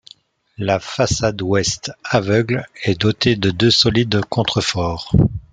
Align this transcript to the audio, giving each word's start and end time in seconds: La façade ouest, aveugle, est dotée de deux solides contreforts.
La 0.57 0.79
façade 0.79 1.39
ouest, 1.43 1.91
aveugle, 2.03 2.65
est 2.85 2.99
dotée 2.99 3.35
de 3.35 3.51
deux 3.51 3.69
solides 3.69 4.19
contreforts. 4.29 5.11